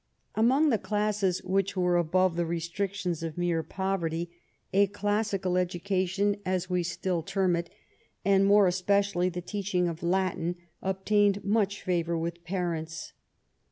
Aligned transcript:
Among 0.33 0.69
the 0.71 0.79
classes 0.79 1.43
which 1.43 1.77
were 1.77 1.95
above 1.95 2.35
the 2.35 2.47
restrictions 2.47 3.21
of 3.21 3.37
mere 3.37 3.61
poverty, 3.61 4.31
a 4.73 4.87
classical 4.87 5.57
education, 5.59 6.37
as 6.43 6.67
we 6.71 6.81
still 6.81 7.21
term 7.21 7.55
it, 7.55 7.69
and 8.25 8.43
more 8.47 8.65
especially 8.65 9.29
the 9.29 9.41
teaching 9.41 9.87
of 9.87 10.01
Latin, 10.01 10.55
obtained 10.81 11.43
much 11.43 11.83
favor 11.83 12.17
with 12.17 12.43
parents. 12.43 13.13